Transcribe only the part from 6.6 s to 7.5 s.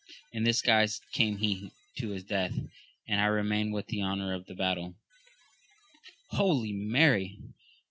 Mary